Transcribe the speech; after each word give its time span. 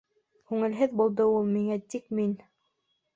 Күңелһеҙ 0.53 0.95
булды 1.01 1.27
ул 1.33 1.45
миңә, 1.57 1.77
тик 1.95 2.09
мин: 2.21 2.33